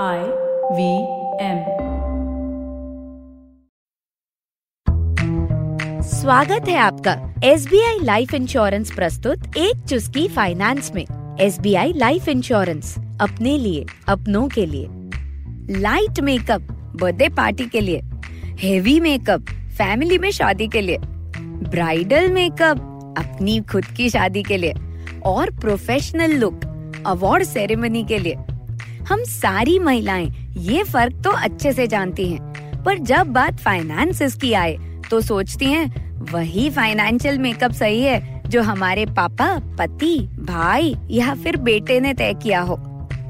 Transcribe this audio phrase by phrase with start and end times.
[0.00, 0.18] I
[0.74, 1.02] V
[1.44, 1.64] M
[6.02, 11.74] स्वागत है आपका S B I life insurance प्रस्तुत एक चुस्की फाइनेंस में। S B
[11.74, 14.86] I life insurance अपने लिए, अपनों के लिए।
[15.78, 16.60] लाइट मेकअप
[17.00, 18.02] बर्थडे पार्टी के लिए।
[18.34, 20.98] हेवी मेकअप फैमिली में शादी के लिए।
[21.70, 22.78] ब्राइडल मेकअप
[23.18, 24.74] अपनी खुद की शादी के लिए।
[25.24, 26.60] और प्रोफेशनल लुक
[27.06, 28.36] अवार्ड सेरेमनी के लिए।
[29.08, 34.52] हम सारी महिलाएँ, ये फ़र्क तो अच्छे से जानती हैं। पर जब बात फाइनेंसेस की
[34.52, 34.76] आए
[35.10, 41.56] तो सोचती हैं, वही फाइनेंशियल मेकअप सही है, जो हमारे पापा, पति, भाई या फिर
[41.56, 42.78] बेटे ने तय किया हो।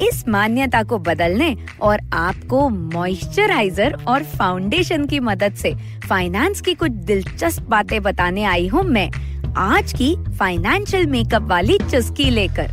[0.03, 5.75] इस मान्यता को बदलने और आपको मॉइस्चराइजर और फाउंडेशन की मदद से
[6.09, 9.11] फाइनेंस की कुछ दिलचस्प बातें बताने आई हूँ मैं,
[9.57, 12.71] आज की फाइनेंशियल मेकअप वाली चुस्की लेकर।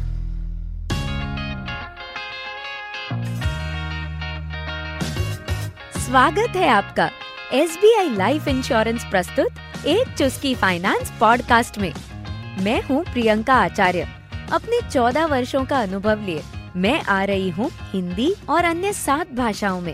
[6.09, 7.09] स्वागत है आपका
[7.53, 11.91] S B I life insurance प्रस्तुत एक चुस्की फाइनेंस पॉडकास्ट में।
[12.61, 14.07] मैं हूँ प्रियंका आचार्य।
[14.51, 16.41] अपने चौदह वर्षों का अनुभव लिए
[16.75, 19.93] मैं आ रही हूँ हिंदी और अन्य सात भाषाओं में।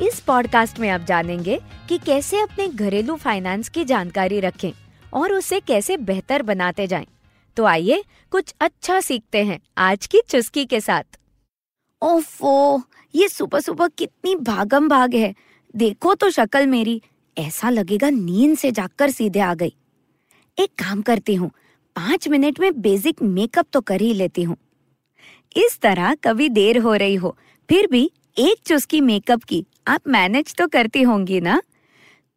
[0.00, 4.70] इस पॉडकास्ट में आप जानेंगे कि कैसे अपने घरेलू फाइनेंस की जानकारी रखें
[5.12, 7.06] और उसे कैसे बेहतर बनाते जाएँ।
[7.56, 11.18] तो आइए कुछ अच्छा सीखते हैं आज की चुस्की के साथ।
[12.02, 12.82] ओफो,
[13.14, 15.34] ये सुबह सुबह कितनी भागम भाग है।
[15.74, 17.00] देखो तो शक्ल मेरी,
[17.36, 19.72] ऐसा लगेगा नींद से जागकर सीधे आ गई।
[20.58, 21.50] एक काम करती हूँ,
[21.96, 24.56] पाँच मिनट में बेसिक मेकअप तो कर ही लेती हूँ।
[25.56, 27.36] इस तरह कभी देर हो रही हो,
[27.68, 31.62] फिर भी एक चुस्की मेकअप की, आप मैनेज तो करती होंगी ना?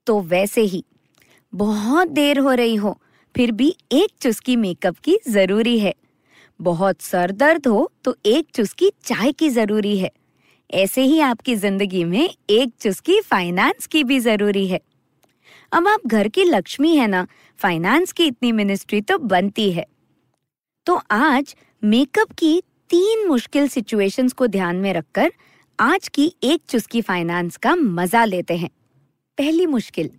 [0.07, 0.83] तो वैसे ही,
[1.53, 2.97] बहुत देर हो रही हो,
[3.35, 5.93] फिर भी एक चुस्की मेकअप की ज़रूरी है।
[6.59, 10.11] बहुत सर दर्द हो तो एक चुस्की चाय की ज़रूरी है।
[10.69, 14.79] ऐसे ही आपकी ज़िंदगी में एक चुस्की फाइनेंस की भी ज़रूरी है।
[15.71, 17.25] अब आप घर की लक्ष्मी है ना
[17.59, 19.85] फाइनेंस की इतनी मिनिस्ट्री तो बनती है।
[20.87, 25.31] तो आज मेकअप की तीन मुश्किल सिचुएशंस को ध्यान में रखकर
[25.79, 28.69] आज की एक चुस्की फाइनेंस का मज़ा लेते हैं।
[29.37, 30.09] पहली मुश्किल,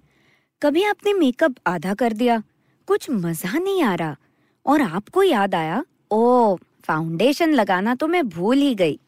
[0.62, 2.43] कभी आपने मेकअप आधा कर दिया?
[2.88, 4.16] कुछ मज़ा नहीं आ रहा।
[4.66, 8.99] और आपको याद आया ओ फाउंडेशन लगाना तो मैं भूल ही गई।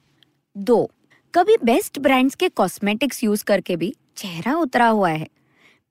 [0.56, 0.90] दो,
[1.34, 5.28] कभी बेस्ट ब्रांड्स के कॉस्मेटिक्स यूज़ करके भी चेहरा उतरा हुआ है।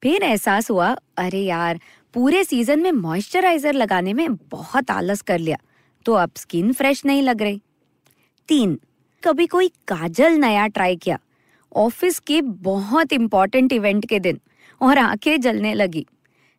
[0.03, 1.79] फिर एहसास हुआ, अरे यार,
[2.13, 5.57] पूरे सीज़न में मॉइस्चराइजर लगाने में बहुत आलस कर लिया
[6.05, 7.61] तो अब स्किन फ्रेश नहीं लग रही।
[8.49, 8.79] तीन,
[9.23, 11.19] कभी कोई काजल नया ट्राई किया
[11.71, 14.39] ऑफ़िस के बहुत इंपॉर्टेंट इवेंट के दिन,
[14.81, 16.05] और आँखें जलने लगी।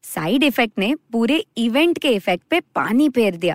[0.05, 3.55] साइड इफ़ेक्ट ने पूरे इवेंट के इफ़ेक्ट पे पानी फेर दिया।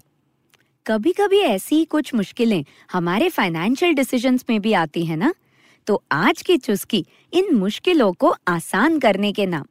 [0.86, 5.34] कभी कभी ऐसी ही कुछ मुश्किलें हमारे फाइनेंशियल डिसीजंस में भी आती है ना?
[5.88, 9.64] तो आज की चुस्की इन मुश्किलों को आसान करने के नाम।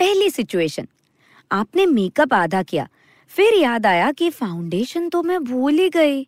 [0.00, 0.88] पहली सिचुएशन
[1.50, 2.88] आपने मेकअप आधा किया,
[3.30, 6.26] फिर याद आया कि फाउंडेशन तो मैं भूल ही गई।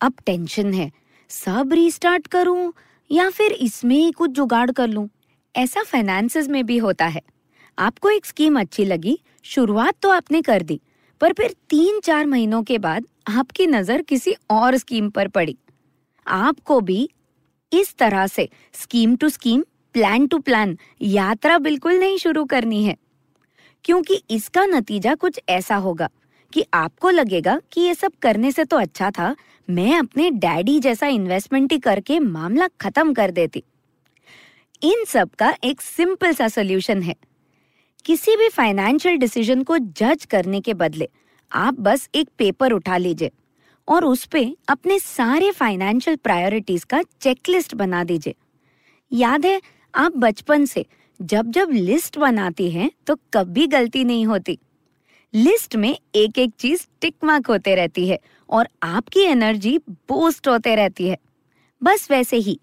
[0.00, 0.90] अब टेंशन है,
[1.30, 2.72] सब रीस्टार्ट करूँ
[3.10, 5.08] या फिर इसमें ही कुछ जुगाड़ कर लूँ?
[5.54, 7.22] ऐसा फाइनेंसेस में भी होता है।
[7.78, 10.80] आपको एक स्कीम अच्छी लगी, शुरुआत तो आपने कर दी
[11.20, 15.56] पर फिर तीन चार महीनों के बाद आपकी नज़र किसी और स्कीम पर पड़ी।
[16.26, 17.08] आपको भी
[17.72, 19.62] इस तरह से scheme to scheme,
[19.94, 22.96] plan to plan यात्रा बिल्कुल नहीं शुरू करनी है।
[23.84, 26.08] क्योंकि इसका नतीजा कुछ ऐसा होगा
[26.52, 29.34] कि आपको लगेगा कि ये सब करने से तो अच्छा था,
[29.68, 33.62] मैं अपने डैडी जैसा इन्वेस्टमेंट ही करके मामला खत्म कर देती।
[34.82, 37.14] इन सब का एक सिंपल सा सोल्यूशन है।
[38.04, 41.08] किसी भी फाइनेंशियल डिसीज़न को जज करने के बदले,
[41.52, 43.30] आप बस एक पेपर उठा लीजिए
[43.88, 48.34] और उस पे अपने सारे फाइनेंशियल प्रायोरिटीज का चेकलिस्ट बना दीजिए।
[49.12, 49.60] याद है,
[49.94, 50.84] आप बचपन से
[51.20, 54.58] जब जब लिस्ट बनाती हैं तो कभी गलती नहीं होती।
[55.34, 59.78] लिस्ट में एक एक चीज़ टिक मार्क होते रहती है और आपकी एनर्जी
[60.08, 61.18] बूस्ट होते रहती है।
[61.82, 62.58] बस वैसे ही।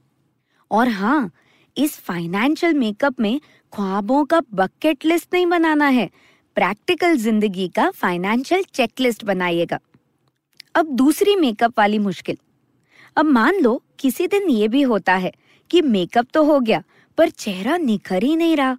[0.72, 1.32] और हाँ
[1.78, 3.40] इस फाइनेंशियल मेकअप में
[3.74, 6.10] ख्वाबों का बकेट लिस्ट नहीं बनाना है।
[6.58, 9.80] प्रैक्टिकल ज़िंदगी का फाइनेंशियल चेकलिस्ट बनाइएगा।
[10.76, 12.38] अब दूसरी मेकअप वाली मुश्किल।
[13.18, 15.32] अब मान लो किसी दिन ये भी होता है
[15.72, 16.84] कि मेकअप तो हो गया,
[17.18, 18.78] पर चेहरा निखर ही नहीं रहा।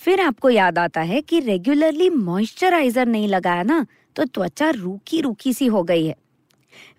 [0.00, 3.84] फिर आपको याद आता है कि रेगुलरली मॉइस्चराइजर नहीं लगाया ना
[4.16, 6.14] तो त्वचा रूखी रूखी सी हो गई है।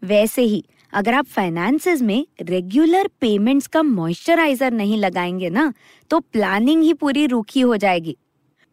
[0.03, 0.63] वैसे ही
[0.93, 5.73] अगर आप फाइनेंसेस में रेगुलर पेमेंट्स का मॉइस्चराइजर नहीं लगाएँगे ना
[6.09, 8.15] तो प्लानिंग ही पूरी रूखी हो जाएगी।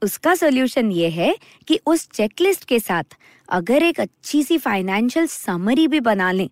[0.02, 1.34] उसका सोल्यूशन ये है
[1.68, 3.16] कि उस चेकलिस्ट के साथ
[3.48, 6.48] अगर एक अच्छी सी फाइनेंशियल समरी भी बना लें,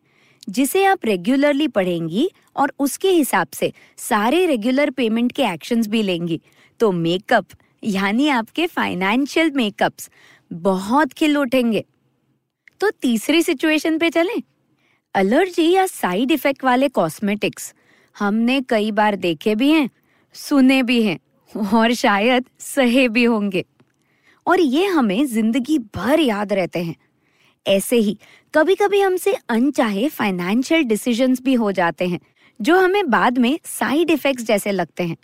[0.49, 6.41] जिसे आप रेगुलरली पढ़ेंगी और उसके हिसाब से सारे रेगुलर पेमेंट के एक्शंस भी लेंगी।
[6.81, 7.47] तो मेकअप
[7.85, 10.11] यानी आपके फाइनेंशियल मेकअप्स
[10.51, 11.85] बहुत खिल उठेंगे।
[12.81, 14.43] तो तीसरी सिचुएशन पे चलें।
[15.15, 17.73] एलर्जी या साइड इफ़ेक्ट वाले कॉस्मेटिक्स
[18.17, 19.89] हमने कई बार देखे भी हैं,
[20.35, 21.19] सुने भी हैं,
[21.73, 23.65] और शायद सहे भी होंगे।
[24.47, 26.95] और ये हमें ज़िंदगी भर याद रहते हैं।
[27.67, 28.17] ऐसे ही
[28.55, 32.21] कभी कभी हमसे अनचाहे फाइनेंशियल डिसीजंस भी हो जाते हैं,
[32.61, 35.17] जो हमें बाद में साइड इफेक्ट्स जैसे लगते हैं।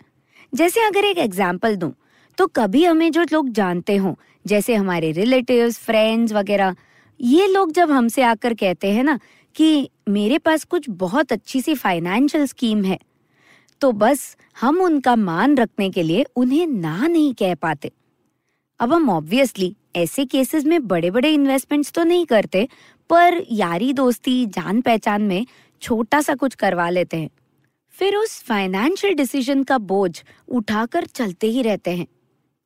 [0.53, 1.91] जैसे अगर एक एग्ज़ाम्पल दूँ
[2.37, 4.13] तो कभी हमें जो लोग जानते हों,
[4.45, 6.75] जैसे हमारे रिलेटिव्स फ्रेंड्स वगैरह,
[7.19, 9.17] ये लोग जब हमसे आकर कहते हैं ना
[9.55, 12.99] कि मेरे पास कुछ बहुत अच्छी सी फाइनेंशियल स्कीम है।
[13.81, 17.91] तो बस हम उनका मान रखने के लिए उन्हें ना नहीं कह पाते।
[18.79, 22.67] अब हम ऑब्वियसली ऐसे केसेस में बड़े बड़े इन्वेस्टमेंट्स तो नहीं करते,
[23.09, 25.45] पर यारी दोस्ती जान पहचान में
[25.81, 27.29] छोटा सा कुछ करवा लेते हैं।
[27.93, 32.07] फिर उस फाइनेंशियल डिसीज़न का बोझ उठाकर चलते ही रहते हैं।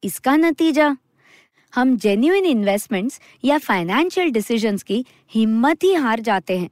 [0.04, 0.96] इसका नतीजा
[1.74, 6.70] हम जेन्यून इन्वेस्टमेंट्स या फाइनेंशियल डिसीजंस की हिम्मत ही हार जाते हैं।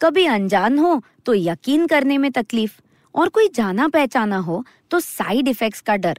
[0.00, 2.72] कभी अनजान हो तो यकीन करने में तकलीफ़,
[3.14, 6.18] और कोई जाना पहचाना हो तो साइड इफेक्ट्स का डर।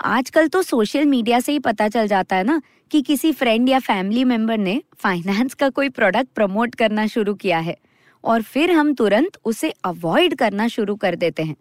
[0.00, 2.60] आजकल तो सोशल मीडिया से ही पता चल जाता है ना
[2.90, 7.58] कि किसी फ्रेंड या फैमिली मेंबर ने फाइनेंस का कोई प्रोडक्ट प्रमोट करना शुरू किया
[7.58, 7.76] है,
[8.24, 11.56] और फिर हम तुरंत उसे अवॉइड करना शुरू कर देते हैं।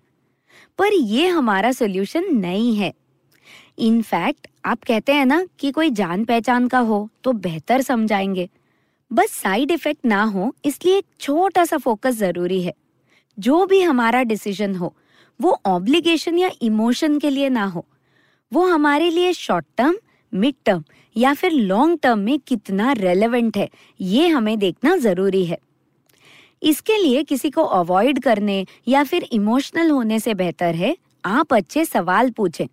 [0.80, 2.94] पर ये हमारा सोल्यूशन नहीं है।
[3.78, 8.50] इनफैक्ट आप कहते हैं ना कि कोई जान पहचान का हो तो बेहतर समझाएँगे।
[9.12, 12.74] बस साइड इफ़ेक्ट ना हो, इसलिए एक छोटा सा फोकस ज़रूरी है।
[13.38, 14.94] जो भी हमारा डिसीज़न हो,
[15.40, 17.86] वो ऑब्लिगेशन या इमोशन के लिए ना हो।
[18.52, 19.96] वो हमारे लिए शॉर्ट टर्म
[20.34, 20.84] मिड टर्म
[21.16, 23.70] या फिर लॉन्ग टर्म में कितना रेलेवेंट है,
[24.02, 25.58] ये हमें देखना ज़रूरी है।
[26.64, 31.86] इसके लिए किसी को अवॉइड करने या फिर इमोशनल होने से बेहतर है, आप अच्छे
[31.86, 32.68] सवाल पूछें।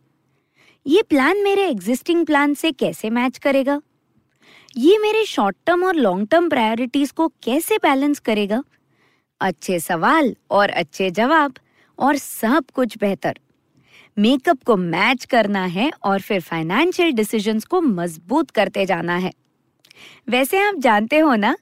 [0.86, 3.80] ये प्लान मेरे एग्जिस्टिंग प्लान से कैसे मैच करेगा?
[4.76, 8.62] ये मेरे शॉर्ट टर्म और लॉन्ग टर्म प्रायोरिटीज को कैसे बैलेंस करेगा?
[9.40, 11.54] अच्छे सवाल और अच्छे जवाब
[11.98, 13.38] और सब कुछ बेहतर।
[14.18, 19.32] मेकअप को मैच करना है और फिर फाइनेंशियल डिसीजंस को मज़बूत करते जाना है।
[20.28, 21.56] वैसे आप जानते हो ना,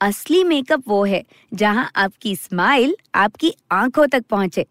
[0.00, 1.24] असली मेकअप वो है
[1.54, 4.66] जहाँ आपकी स्माइल आपकी आँखों तक पहुँचे।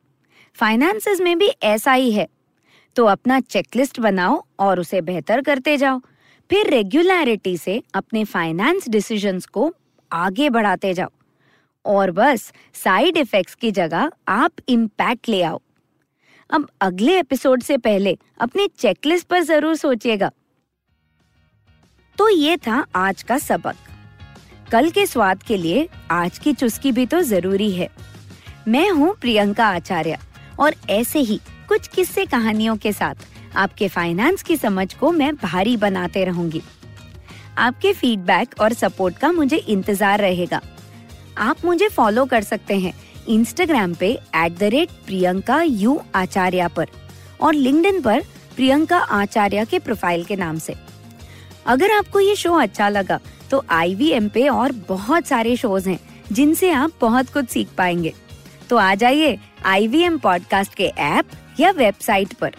[0.54, 2.28] फाइनेंसेस में भी ऐसा ही है।
[2.96, 6.00] तो अपना चेकलिस्ट बनाओ और उसे बेहतर करते जाओ।
[6.50, 9.74] फिर रेगुलरिटी से अपने फाइनेंस डिसीजंस को
[10.12, 11.10] आगे बढ़ाते जाओ।
[11.86, 15.62] और बस साइड इफेक्ट्स की जगह आप इम्पैक्ट ले आओ।
[16.50, 20.30] अब अगले एपिसोड से पहले अपने चेकलिस्ट पर ज़रूर सोचिएगा।
[22.18, 23.76] तो ये था आज का सबक।
[24.72, 27.90] कल के स्वाद के लिए आज की चुस्की भी तो ज़रूरी है।
[28.68, 30.18] मैं हूँ प्रियंका आचार्य
[30.60, 31.40] और ऐसे ही
[31.74, 33.16] कुछ किस्से कहानियों के साथ।
[33.56, 36.62] आपके फाइनेंस की समझ को मैं भारी बनाते रहूँगी।
[37.58, 40.62] आपके फीडबैक और सपोर्ट का मुझे इंतज़ार रहेगा।
[41.38, 42.94] आप मुझे फॉलो कर सकते हैं
[43.28, 46.88] इंस्टाग्राम पे at the rate Priyanka U Acharya पर
[47.42, 48.24] और लिंक्डइन पर
[48.56, 50.76] प्रियंका आचार्य के प्रोफ़ाइल के नाम से।
[51.68, 53.20] अगर आपको ये शो अच्छा लगा
[53.52, 56.00] तो आई पे और बहुत सारे शोज़ हैं,
[56.32, 58.14] जिनसे आप बहुत कुछ सीख पाएँगे।
[58.70, 59.38] तो आ जाइए
[59.70, 62.56] IVM पॉडकास्ट के ऐप या वेबसाइट पर।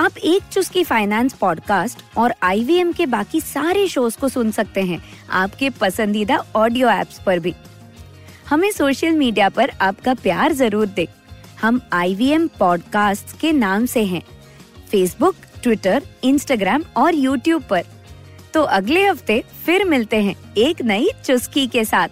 [0.00, 5.02] आप एक चुस्की फाइनेंस पॉडकास्ट और आईवीएम के बाकी सारे शोज़ को सुन सकते हैं,
[5.30, 7.54] आपके पसंदीदा ऑडियो एप्स पर भी।
[8.48, 11.08] हमें सोशल मीडिया पर आपका प्यार ज़रूर दे।
[11.60, 14.22] हम एम पॉडकास्ट के नाम से हैं
[14.90, 17.84] फेसबुक ट्विटर इंस्टाग्राम और यूट्यूब पर।
[18.54, 22.08] तो अगले हफ़्ते फिर मिलते हैं एक नई चुस्की के साथ।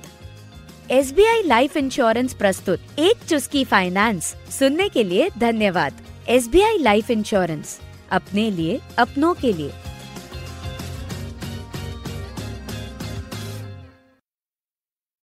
[0.90, 6.61] S B I life insurance प्रस्तुत, एक चुस्की फाइनेंस। सुनने के लिए धन्यवाद। S B
[6.61, 7.78] I life insurance,
[8.11, 9.73] अपने लिए, अपनों के लिए।